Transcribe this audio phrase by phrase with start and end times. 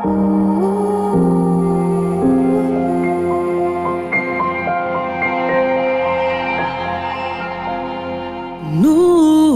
[0.00, 0.04] No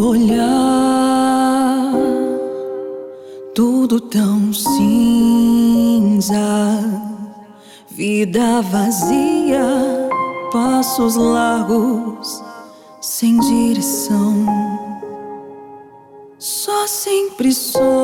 [0.08, 1.92] olhar,
[3.54, 6.34] tudo tão cinza,
[7.88, 9.64] vida vazia,
[10.50, 12.42] passos largos,
[13.00, 14.44] sem direção,
[16.36, 18.01] só sempre só,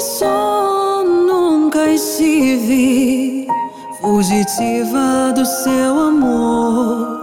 [0.00, 3.46] só nunca estive
[4.00, 7.20] fugitiva do seu amor.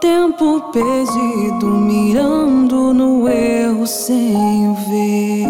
[0.00, 5.48] Tempo perdido, mirando no erro sem ver.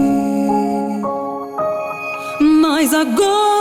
[2.40, 3.53] Mas agora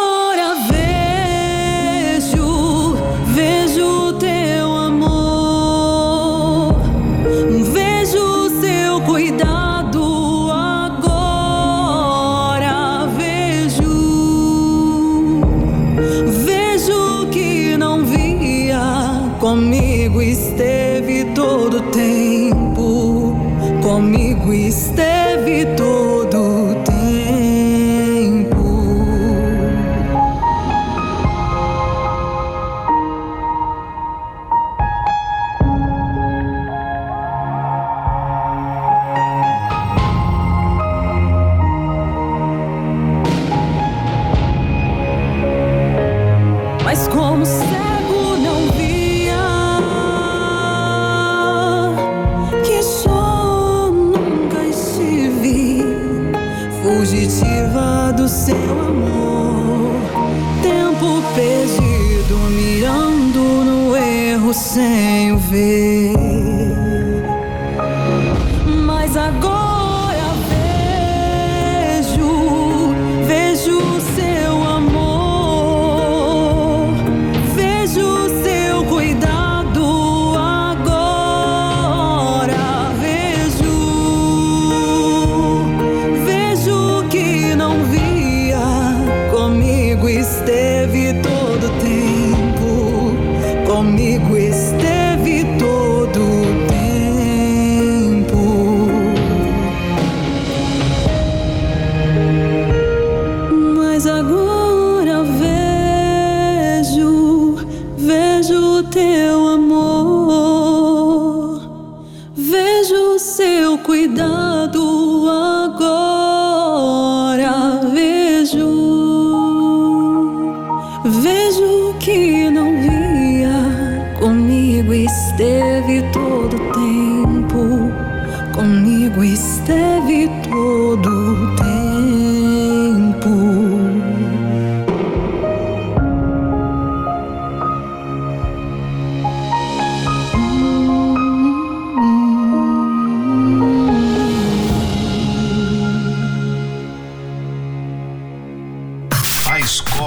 [46.95, 49.33] Mas como cego não via
[52.63, 55.83] que só nunca estive
[56.83, 59.95] fugitiva do seu amor.
[60.61, 66.22] Tempo perdido, mirando no erro sem o ver.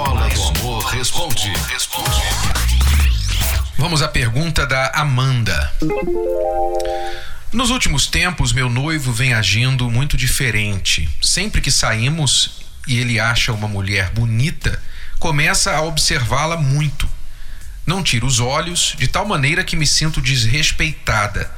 [0.07, 1.49] Escola do Amor Responde.
[1.67, 2.21] Responde.
[3.77, 5.73] Vamos à pergunta da Amanda.
[7.51, 11.09] Nos últimos tempos, meu noivo vem agindo muito diferente.
[11.21, 12.51] Sempre que saímos
[12.87, 14.81] e ele acha uma mulher bonita,
[15.19, 17.05] começa a observá-la muito.
[17.85, 21.51] Não tira os olhos, de tal maneira que me sinto desrespeitada.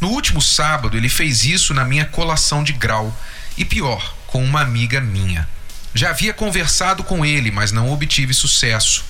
[0.00, 3.12] No último sábado, ele fez isso na minha colação de grau
[3.58, 5.48] e pior, com uma amiga minha.
[5.96, 9.04] Já havia conversado com ele, mas não obtive sucesso.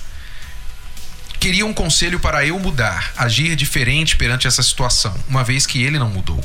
[1.39, 5.99] Queria um conselho para eu mudar, agir diferente perante essa situação, uma vez que ele
[5.99, 6.43] não mudou.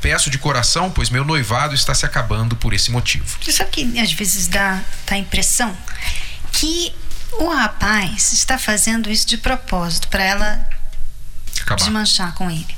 [0.00, 3.38] Peço de coração, pois meu noivado está se acabando por esse motivo.
[3.40, 5.76] Você sabe que às vezes dá, dá a impressão
[6.50, 6.92] que
[7.38, 10.68] o rapaz está fazendo isso de propósito para ela
[11.60, 11.76] Acabar.
[11.76, 12.76] desmanchar com ele.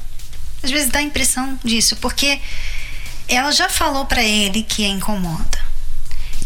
[0.62, 2.40] Às vezes dá a impressão disso, porque
[3.26, 5.63] ela já falou para ele que a incomoda.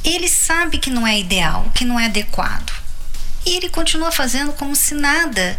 [0.04, 2.72] Ele sabe que não é ideal, que não é adequado.
[3.44, 5.56] E ele continua fazendo como se nada,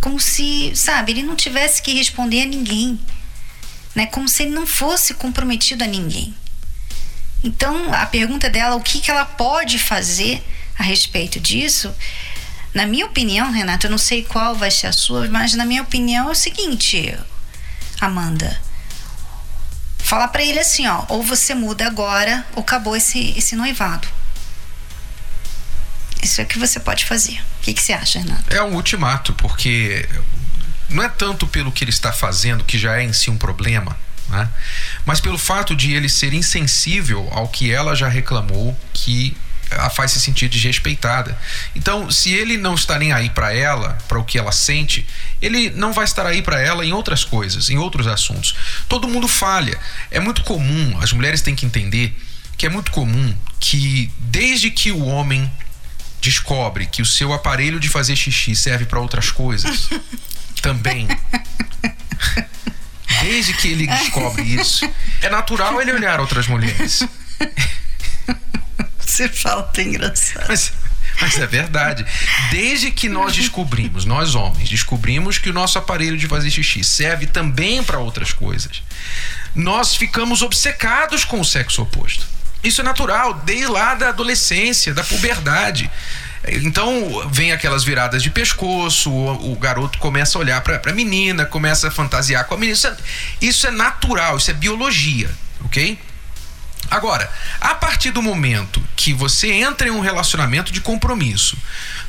[0.00, 3.00] como se, sabe, ele não tivesse que responder a ninguém,
[3.94, 4.06] né?
[4.06, 6.34] Como se ele não fosse comprometido a ninguém.
[7.44, 10.42] Então, a pergunta dela, o que, que ela pode fazer
[10.78, 11.92] a respeito disso?
[12.72, 15.82] Na minha opinião, Renata, eu não sei qual vai ser a sua, mas na minha
[15.82, 17.14] opinião é o seguinte,
[18.00, 18.61] Amanda.
[20.12, 24.06] Falar para ele assim, ó, ou você muda agora, ou acabou esse, esse noivado.
[26.22, 27.40] Isso é o que você pode fazer.
[27.40, 28.54] O que, que você acha, Renato?
[28.54, 30.06] É um ultimato, porque
[30.90, 33.96] não é tanto pelo que ele está fazendo, que já é em si um problema,
[34.28, 34.50] né?
[35.06, 39.34] mas pelo fato de ele ser insensível ao que ela já reclamou que
[39.78, 41.36] a faz se sentir desrespeitada.
[41.74, 45.06] Então, se ele não está nem aí para ela, para o que ela sente,
[45.40, 48.54] ele não vai estar aí para ela em outras coisas, em outros assuntos.
[48.88, 49.78] Todo mundo falha.
[50.10, 52.16] É muito comum, as mulheres têm que entender
[52.56, 55.50] que é muito comum que desde que o homem
[56.20, 59.88] descobre que o seu aparelho de fazer xixi serve para outras coisas,
[60.62, 61.08] também
[63.22, 64.88] desde que ele descobre isso,
[65.20, 67.02] é natural ele olhar outras mulheres.
[69.12, 70.46] Você fala tão engraçado.
[70.48, 70.72] Mas,
[71.20, 72.06] mas é verdade.
[72.50, 77.26] Desde que nós descobrimos, nós homens, descobrimos que o nosso aparelho de fazer xixi serve
[77.26, 78.82] também para outras coisas,
[79.54, 82.26] nós ficamos obcecados com o sexo oposto.
[82.64, 85.90] Isso é natural, desde lá da adolescência, da puberdade.
[86.48, 91.44] Então vem aquelas viradas de pescoço, o, o garoto começa a olhar para a menina,
[91.44, 92.74] começa a fantasiar com a menina.
[92.74, 92.96] Isso é,
[93.42, 95.30] isso é natural, isso é biologia,
[95.66, 95.98] ok?
[96.90, 97.30] Agora,
[97.60, 101.56] a partir do momento que você entra em um relacionamento de compromisso,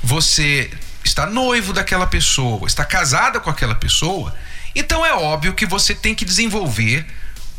[0.03, 0.69] você
[1.03, 4.35] está noivo daquela pessoa, está casada com aquela pessoa,
[4.75, 7.05] então é óbvio que você tem que desenvolver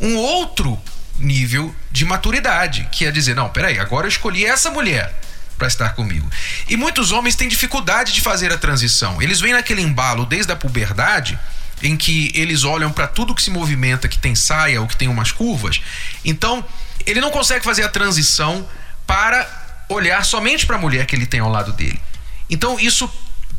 [0.00, 0.80] um outro
[1.18, 5.14] nível de maturidade, que é dizer, não, peraí, agora eu escolhi essa mulher
[5.56, 6.28] para estar comigo.
[6.68, 9.22] E muitos homens têm dificuldade de fazer a transição.
[9.22, 11.38] Eles vêm naquele embalo desde a puberdade,
[11.82, 15.08] em que eles olham para tudo que se movimenta, que tem saia ou que tem
[15.08, 15.80] umas curvas.
[16.24, 16.64] Então,
[17.06, 18.68] ele não consegue fazer a transição
[19.06, 19.46] para
[19.88, 22.00] olhar somente para a mulher que ele tem ao lado dele.
[22.48, 23.10] Então, isso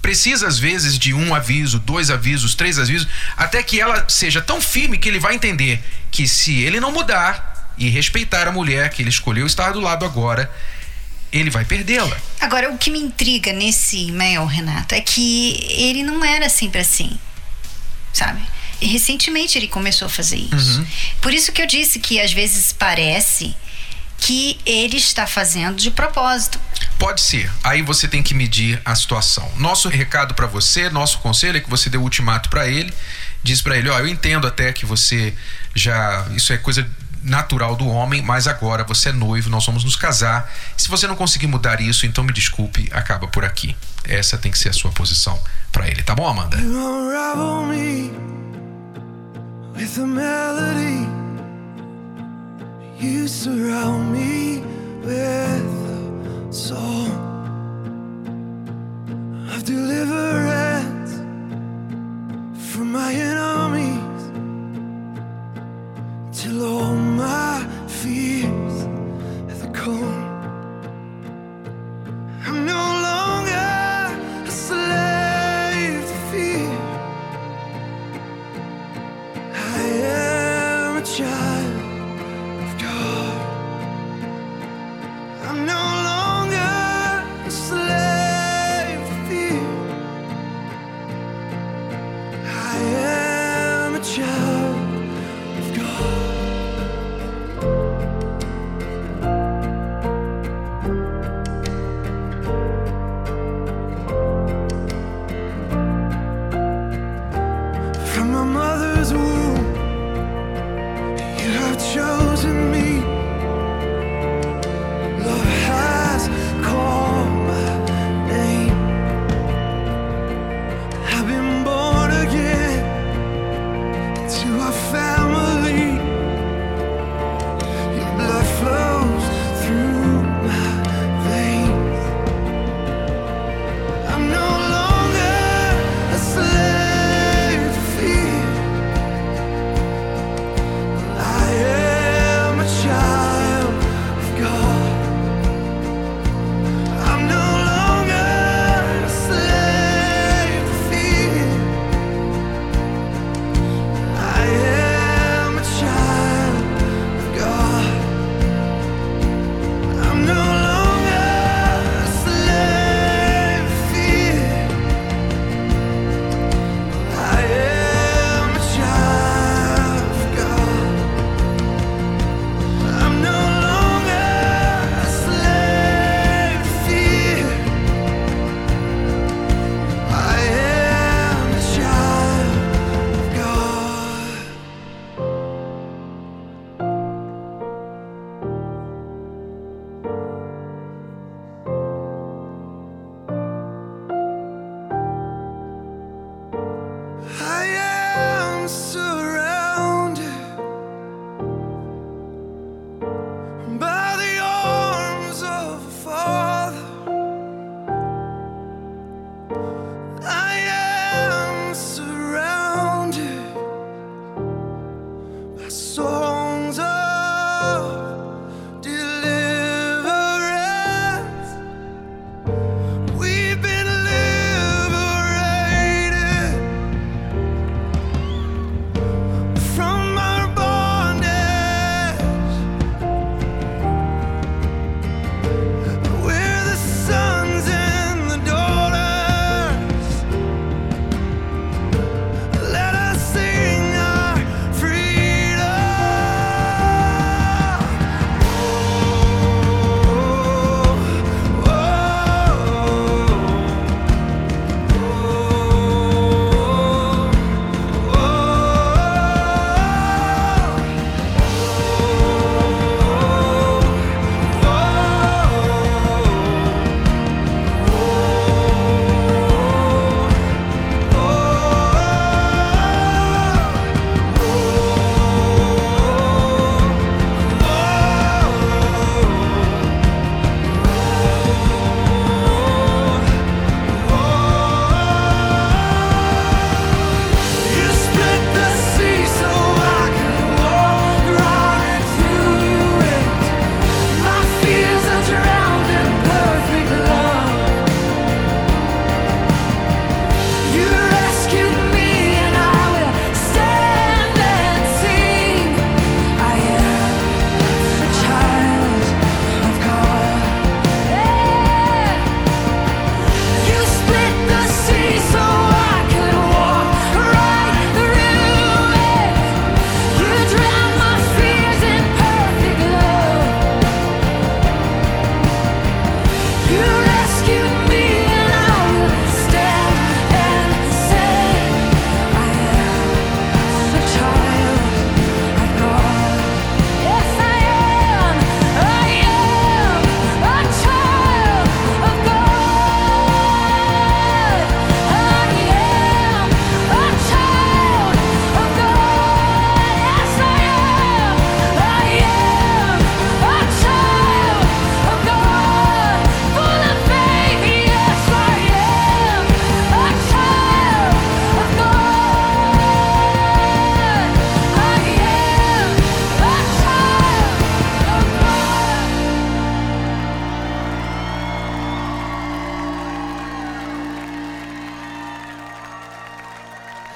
[0.02, 4.62] precisa às vezes de um aviso, dois avisos, três avisos, até que ela seja tão
[4.62, 9.02] firme que ele vai entender que se ele não mudar e respeitar a mulher que
[9.02, 10.52] ele escolheu estar do lado agora,
[11.32, 12.16] ele vai perdê-la.
[12.40, 17.18] Agora, o que me intriga nesse e-mail, Renato, é que ele não era sempre assim,
[18.14, 18.42] sabe?
[18.82, 20.80] Recentemente ele começou a fazer isso.
[20.80, 20.88] Uhum.
[21.22, 23.56] Por isso que eu disse que às vezes parece
[24.18, 26.60] que ele está fazendo de propósito.
[26.98, 27.52] Pode ser.
[27.64, 29.50] Aí você tem que medir a situação.
[29.58, 32.94] Nosso recado para você, nosso conselho é que você dê o ultimato para ele,
[33.44, 35.34] diz para ele, ó, eu entendo até que você
[35.74, 36.90] já isso é coisa
[37.22, 40.52] natural do homem, mas agora você é noivo, nós vamos nos casar.
[40.78, 43.76] Se você não conseguir mudar isso, então me desculpe, acaba por aqui.
[44.04, 45.40] Essa tem que ser a sua posição
[45.72, 46.58] para ele, tá bom, Amanda?
[46.58, 48.12] me
[49.76, 51.06] with a melody.
[52.98, 54.60] You surround me
[55.02, 57.12] with a song
[59.54, 61.12] of deliverance
[62.72, 63.45] from my enemies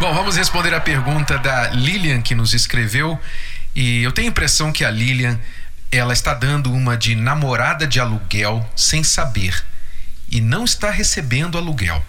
[0.00, 3.18] Bom, vamos responder a pergunta da Lilian que nos escreveu.
[3.74, 5.36] E eu tenho a impressão que a Lilian
[5.90, 9.60] ela está dando uma de namorada de aluguel sem saber
[10.30, 12.00] e não está recebendo aluguel.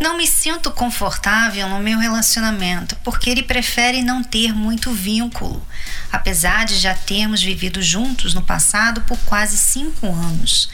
[0.00, 5.66] Não me sinto confortável no meu relacionamento porque ele prefere não ter muito vínculo,
[6.12, 10.70] apesar de já termos vivido juntos no passado por quase cinco anos.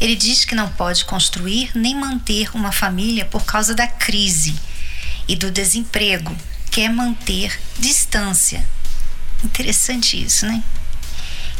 [0.00, 4.54] Ele diz que não pode construir nem manter uma família por causa da crise
[5.28, 6.36] e do desemprego,
[6.70, 8.66] quer manter distância.
[9.44, 10.62] Interessante isso, né?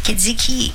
[0.02, 0.72] Quer dizer que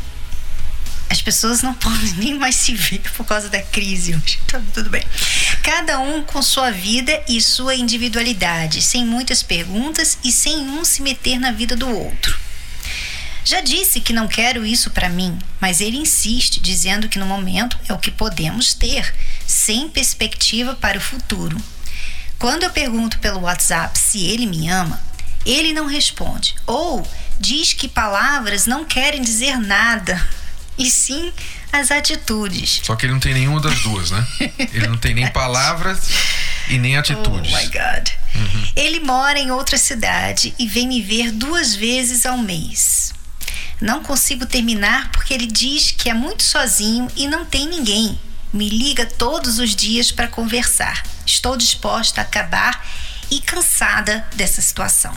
[1.10, 4.40] as pessoas não podem nem mais se ver por causa da crise hoje.
[4.48, 5.04] Tá tudo bem.
[5.62, 11.02] Cada um com sua vida e sua individualidade, sem muitas perguntas e sem um se
[11.02, 12.40] meter na vida do outro.
[13.44, 17.78] Já disse que não quero isso para mim, mas ele insiste, dizendo que no momento
[17.90, 19.14] é o que podemos ter,
[19.48, 21.58] sem perspectiva para o futuro.
[22.42, 25.00] Quando eu pergunto pelo WhatsApp se ele me ama,
[25.46, 27.08] ele não responde ou
[27.40, 30.20] diz que palavras não querem dizer nada
[30.76, 31.32] e sim
[31.72, 32.82] as atitudes.
[32.84, 34.26] Só que ele não tem nenhuma das duas, né?
[34.74, 36.00] Ele não tem nem palavras
[36.68, 37.54] e nem atitudes.
[37.54, 38.10] Oh my God.
[38.76, 43.14] Ele mora em outra cidade e vem me ver duas vezes ao mês.
[43.80, 48.20] Não consigo terminar porque ele diz que é muito sozinho e não tem ninguém.
[48.52, 51.04] Me liga todos os dias para conversar.
[51.32, 52.86] Estou disposta a acabar
[53.32, 55.16] e cansada dessa situação.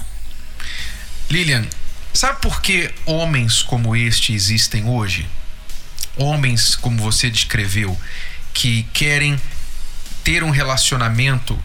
[1.29, 1.67] Lilian,
[2.13, 5.29] sabe por que homens como este existem hoje?
[6.17, 8.01] Homens como você descreveu,
[8.53, 9.41] que querem
[10.23, 11.61] ter um relacionamento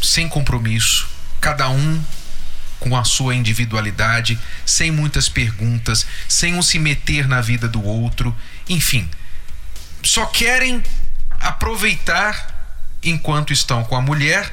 [0.00, 1.06] sem compromisso,
[1.38, 2.02] cada um
[2.80, 8.34] com a sua individualidade, sem muitas perguntas, sem um se meter na vida do outro,
[8.66, 9.10] enfim,
[10.02, 10.82] só querem
[11.38, 12.53] aproveitar
[13.04, 14.50] enquanto estão com a mulher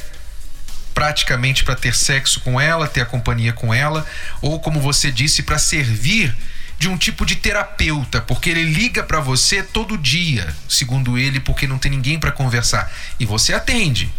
[0.93, 4.05] praticamente para ter sexo com ela, ter a companhia com ela,
[4.41, 6.35] ou como você disse, para servir
[6.77, 11.67] de um tipo de terapeuta, porque ele liga para você todo dia, segundo ele, porque
[11.67, 14.11] não tem ninguém para conversar, e você atende.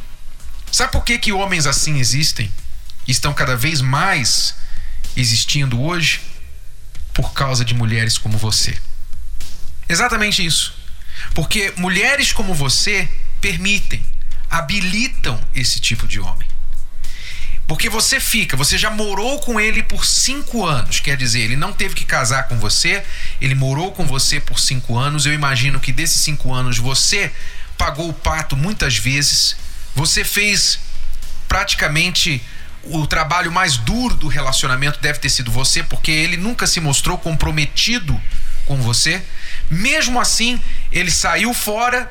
[0.71, 2.51] Sabe por que que homens assim existem?
[3.07, 4.55] Estão cada vez mais
[5.17, 6.21] existindo hoje
[7.13, 8.79] por causa de mulheres como você.
[9.89, 10.75] Exatamente isso.
[11.35, 13.09] Porque mulheres como você
[13.41, 14.03] permitem,
[14.53, 16.47] habilitam esse tipo de homem.
[17.67, 21.73] Porque você fica, você já morou com ele por cinco anos, quer dizer, ele não
[21.73, 23.03] teve que casar com você,
[23.41, 25.25] ele morou com você por cinco anos.
[25.25, 27.33] Eu imagino que desses cinco anos você
[27.79, 29.57] pagou o pato muitas vezes,
[29.95, 30.79] você fez
[31.49, 32.43] praticamente
[32.85, 37.17] o trabalho mais duro do relacionamento deve ter sido você, porque ele nunca se mostrou
[37.17, 38.21] comprometido
[38.67, 39.23] com você.
[39.71, 40.61] Mesmo assim,
[40.91, 42.11] ele saiu fora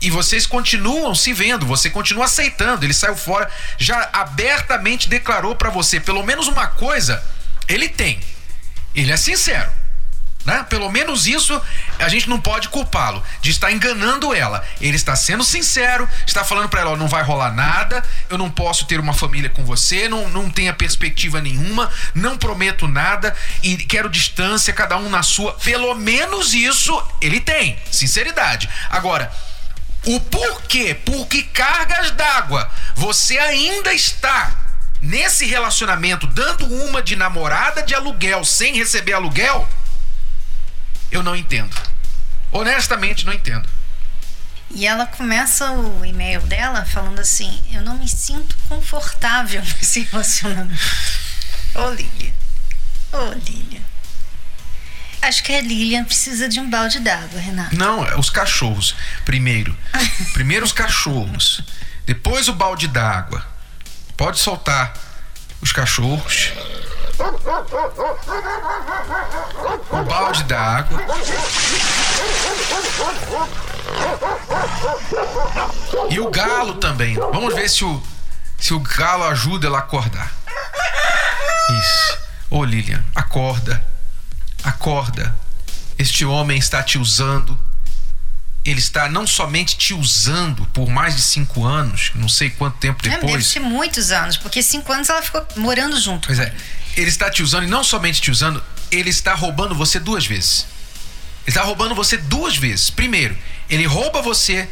[0.00, 2.84] e vocês continuam se vendo, você continua aceitando.
[2.84, 7.22] Ele saiu fora, já abertamente declarou para você pelo menos uma coisa,
[7.66, 8.20] ele tem.
[8.94, 9.70] Ele é sincero.
[10.44, 10.64] Né?
[10.70, 11.60] Pelo menos isso
[11.98, 14.64] a gente não pode culpá-lo de estar enganando ela.
[14.80, 18.86] Ele está sendo sincero, está falando para ela: não vai rolar nada, eu não posso
[18.86, 24.08] ter uma família com você, não, não tenha perspectiva nenhuma, não prometo nada e quero
[24.08, 25.52] distância, cada um na sua.
[25.52, 28.70] Pelo menos isso ele tem, sinceridade.
[28.88, 29.30] Agora,
[30.14, 34.56] o porquê, por que cargas d'água você ainda está
[35.02, 39.68] nesse relacionamento dando uma de namorada de aluguel sem receber aluguel?
[41.10, 41.76] Eu não entendo.
[42.50, 43.68] Honestamente, não entendo.
[44.70, 50.82] E ela começa o e-mail dela falando assim: Eu não me sinto confortável nesse relacionamento.
[51.74, 52.32] Ô Lilian.
[53.12, 53.67] Ô Lilian.
[55.28, 57.76] Acho que a Lilian precisa de um balde d'água, Renato.
[57.76, 58.96] Não, é os cachorros.
[59.26, 59.76] Primeiro.
[60.32, 61.60] Primeiro os cachorros.
[62.06, 63.44] Depois o balde d'água.
[64.16, 64.94] Pode soltar
[65.60, 66.54] os cachorros.
[69.90, 70.98] O balde d'água.
[76.08, 77.16] E o galo também.
[77.16, 78.02] Vamos ver se o,
[78.56, 80.32] se o galo ajuda ela a acordar.
[81.78, 82.18] Isso.
[82.48, 83.97] Ô Lilian, acorda.
[84.62, 85.34] Acorda.
[85.98, 87.58] Este homem está te usando.
[88.64, 93.00] Ele está não somente te usando por mais de cinco anos, não sei quanto tempo
[93.06, 93.46] É, deve depois.
[93.46, 96.26] ser muitos anos, porque cinco anos ela ficou morando junto.
[96.26, 96.52] Pois é.
[96.96, 100.66] Ele está te usando e não somente te usando, ele está roubando você duas vezes.
[101.46, 102.90] Ele está roubando você duas vezes.
[102.90, 103.36] Primeiro,
[103.70, 104.68] ele rouba você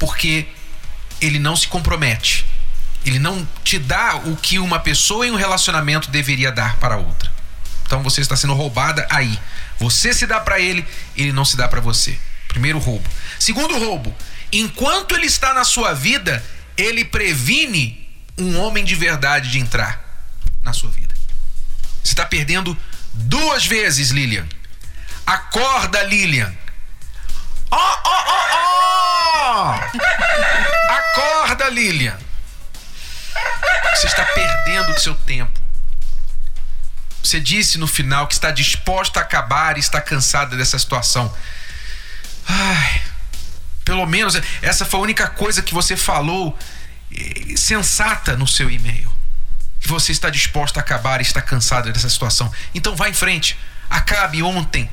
[0.00, 0.48] porque
[1.20, 2.44] ele não se compromete.
[3.04, 7.30] Ele não te dá o que uma pessoa em um relacionamento deveria dar para outra.
[7.88, 9.36] Então você está sendo roubada aí.
[9.80, 12.16] Você se dá para ele, ele não se dá para você.
[12.46, 13.08] Primeiro roubo.
[13.40, 14.14] Segundo roubo,
[14.52, 16.42] Enquanto ele está na sua vida,
[16.76, 20.00] ele previne um homem de verdade de entrar
[20.62, 21.14] na sua vida.
[22.02, 22.76] Você está perdendo
[23.12, 24.46] duas vezes, Lilian.
[25.26, 26.54] Acorda, Lilian.
[27.70, 28.46] Ó, ó, ó,
[29.34, 29.80] ó!
[30.90, 32.18] Acorda, Lilian.
[33.94, 35.60] Você está perdendo o seu tempo.
[37.22, 41.32] Você disse no final que está disposta a acabar e está cansada dessa situação.
[42.46, 43.02] Ai,
[43.84, 46.56] pelo menos essa foi a única coisa que você falou
[47.14, 49.12] eh, sensata no seu e-mail.
[49.80, 52.52] Que você está disposta a acabar e está cansada dessa situação.
[52.74, 53.58] Então vá em frente.
[53.90, 54.88] Acabe ontem.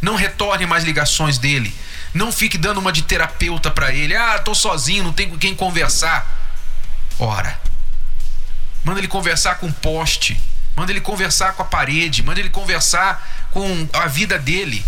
[0.00, 1.74] Não retorne mais ligações dele.
[2.12, 4.14] Não fique dando uma de terapeuta para ele.
[4.14, 6.26] Ah, tô sozinho, não tenho com quem conversar.
[7.18, 7.58] Ora.
[8.84, 10.40] Manda ele conversar com o poste.
[10.76, 12.22] Manda ele conversar com a parede.
[12.22, 14.84] Manda ele conversar com a vida dele.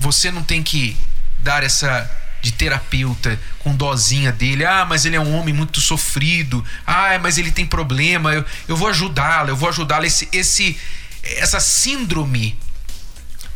[0.00, 0.96] Você não tem que
[1.40, 4.64] dar essa de terapeuta com dozinha dele.
[4.64, 6.64] Ah, mas ele é um homem muito sofrido.
[6.86, 8.32] Ah, mas ele tem problema.
[8.32, 10.04] Eu, eu vou ajudá-lo, eu vou ajudá-lo.
[10.04, 10.78] Esse, esse,
[11.22, 12.58] essa síndrome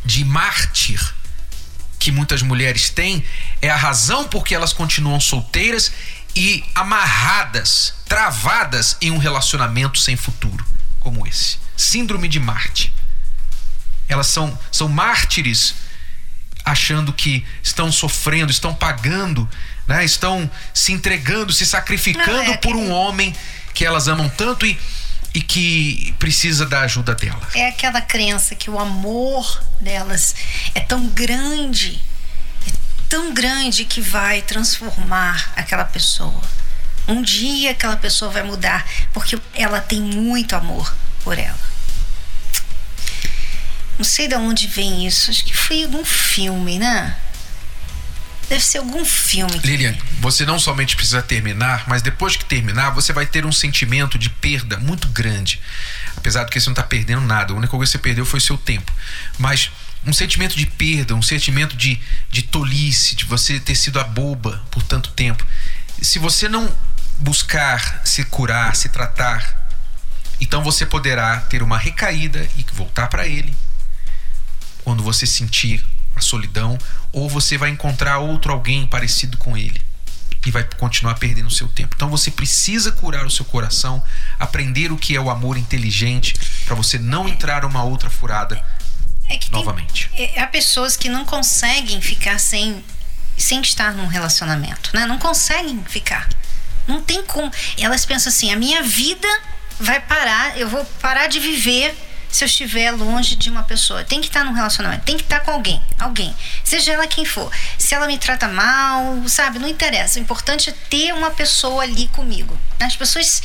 [0.05, 1.13] de mártir
[1.97, 3.23] que muitas mulheres têm
[3.61, 5.93] é a razão por que elas continuam solteiras
[6.35, 10.65] e amarradas, travadas em um relacionamento sem futuro,
[11.03, 11.57] como esse.
[11.75, 12.93] Síndrome de Marte.
[14.07, 15.75] Elas são, são mártires
[16.63, 19.49] achando que estão sofrendo, estão pagando,
[19.87, 20.03] né?
[20.05, 23.35] estão se entregando, se sacrificando Não, é por um homem
[23.73, 24.79] que elas amam tanto e,
[25.33, 27.47] e que precisa da ajuda dela.
[27.53, 30.35] É aquela crença que o amor delas
[30.73, 32.01] é tão grande,
[32.65, 32.71] é
[33.09, 36.41] tão grande que vai transformar aquela pessoa.
[37.07, 41.59] Um dia aquela pessoa vai mudar, porque ela tem muito amor por ela.
[43.97, 47.15] Não sei de onde vem isso, acho que foi algum filme, né?
[48.49, 49.59] Deve ser algum filme.
[49.59, 53.51] que- Lilian, você não somente precisa terminar, mas depois que terminar, você vai ter um
[53.51, 55.61] sentimento de perda muito grande.
[56.17, 58.39] Apesar de que você não está perdendo nada, a única coisa que você perdeu foi
[58.39, 58.91] seu tempo.
[59.37, 59.71] Mas
[60.05, 64.61] um sentimento de perda, um sentimento de, de tolice, de você ter sido a boba
[64.71, 65.45] por tanto tempo.
[66.01, 66.69] Se você não
[67.23, 69.67] buscar se curar, se tratar,
[70.41, 73.55] então você poderá ter uma recaída e voltar para ele
[74.83, 75.83] quando você sentir
[76.15, 76.77] a solidão,
[77.11, 79.81] ou você vai encontrar outro alguém parecido com ele
[80.45, 81.93] e vai continuar perdendo o seu tempo.
[81.95, 84.03] Então você precisa curar o seu coração,
[84.37, 88.61] aprender o que é o amor inteligente para você não entrar uma outra furada
[89.29, 90.09] É que tem- novamente.
[90.17, 92.83] é, há pessoas que não conseguem ficar sem,
[93.37, 95.05] sem estar num relacionamento, né?
[95.05, 96.27] Não conseguem ficar.
[96.87, 97.51] Não tem como.
[97.77, 99.27] Elas pensam assim: a minha vida
[99.79, 101.95] vai parar, eu vou parar de viver
[102.29, 104.03] se eu estiver longe de uma pessoa.
[104.03, 107.51] Tem que estar num relacionamento, tem que estar com alguém, alguém, seja ela quem for.
[107.77, 110.17] Se ela me trata mal, sabe, não interessa.
[110.17, 112.57] O importante é ter uma pessoa ali comigo.
[112.79, 113.41] As pessoas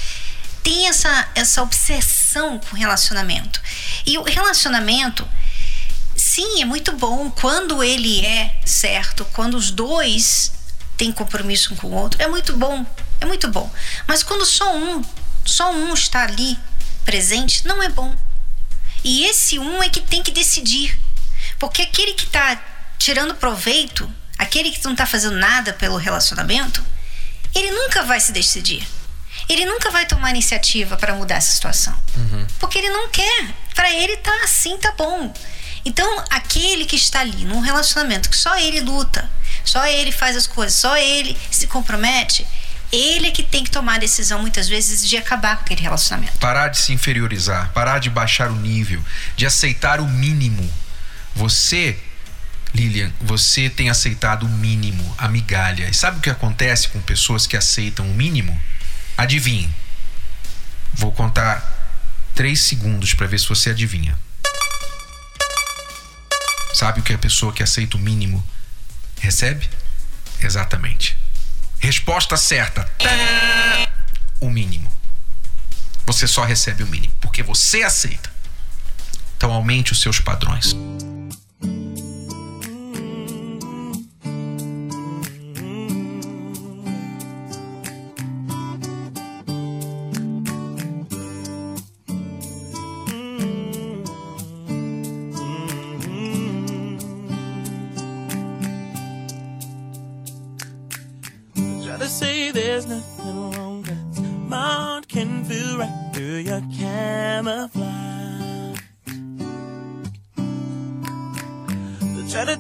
[0.62, 3.60] têm essa, essa obsessão com relacionamento.
[4.06, 5.28] E o relacionamento
[6.18, 10.52] Sim, é muito bom quando ele é certo, quando os dois
[10.96, 12.20] têm compromisso um com o outro.
[12.20, 12.84] É muito bom,
[13.20, 13.70] é muito bom.
[14.06, 15.04] Mas quando só um,
[15.44, 16.58] só um está ali
[17.04, 18.14] presente, não é bom.
[19.04, 20.98] E esse um é que tem que decidir.
[21.58, 22.60] Porque aquele que está
[22.98, 26.84] tirando proveito, aquele que não está fazendo nada pelo relacionamento,
[27.54, 28.86] ele nunca vai se decidir.
[29.48, 31.96] Ele nunca vai tomar iniciativa para mudar essa situação.
[32.58, 33.54] Porque ele não quer.
[33.74, 35.32] Para ele tá assim, tá bom.
[35.84, 39.30] Então, aquele que está ali num relacionamento que só ele luta,
[39.64, 42.46] só ele faz as coisas, só ele se compromete,
[42.90, 46.38] ele é que tem que tomar a decisão muitas vezes de acabar com aquele relacionamento.
[46.38, 49.04] Parar de se inferiorizar, parar de baixar o nível,
[49.36, 50.70] de aceitar o mínimo.
[51.34, 51.98] Você,
[52.74, 55.88] Lilian, você tem aceitado o mínimo, a migalha.
[55.88, 58.58] E sabe o que acontece com pessoas que aceitam o mínimo?
[59.16, 59.70] Adivinhe.
[60.94, 61.76] Vou contar
[62.34, 64.18] três segundos para ver se você adivinha.
[66.72, 68.44] Sabe o que a pessoa que aceita o mínimo
[69.20, 69.68] recebe?
[70.40, 71.16] Exatamente.
[71.78, 72.90] Resposta certa.
[74.40, 74.92] O mínimo.
[76.06, 78.30] Você só recebe o mínimo porque você aceita.
[79.36, 80.74] Então aumente os seus padrões.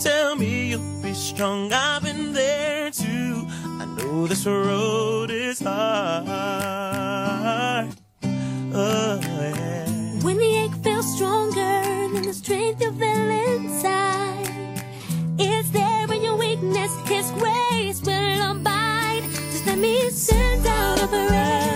[0.08, 3.46] Tell me you'll be strong, I've been there too.
[3.82, 5.78] I know this road is hard.
[8.72, 9.84] Oh, yeah.
[10.24, 11.82] When the ache feels stronger
[12.14, 14.82] than the strength you feel inside,
[15.38, 16.92] it's there in your weakness.
[17.06, 19.24] His grace will abide.
[19.52, 21.67] Just let me send out a prayer,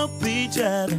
[0.00, 0.98] help each other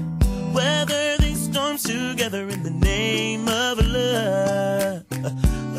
[0.54, 5.04] weather these storms together in the name of love.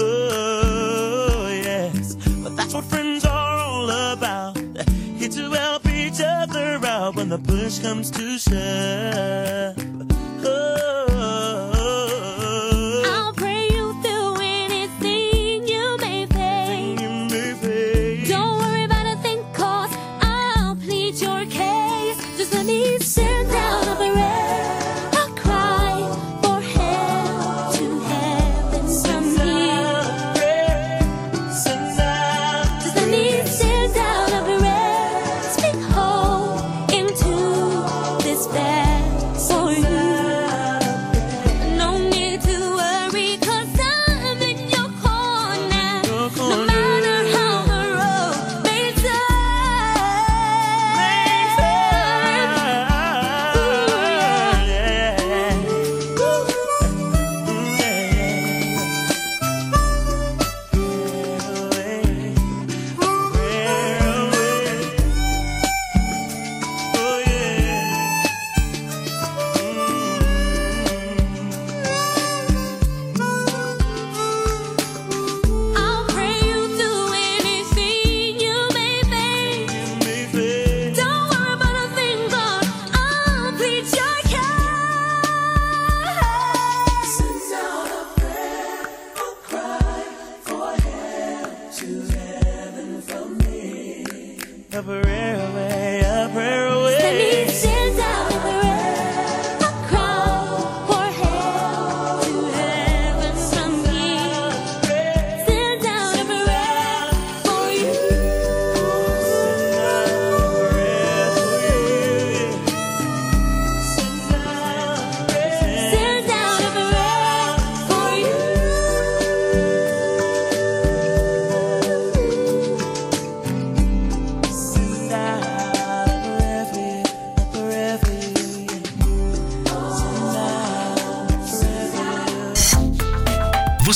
[0.00, 2.16] Oh, yes.
[2.42, 4.58] But that's what friends are all about.
[5.18, 9.76] Here to help each other out when the push comes to shove.
[10.44, 10.91] Oh,